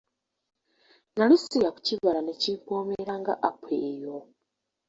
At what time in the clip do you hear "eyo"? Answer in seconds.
3.89-4.17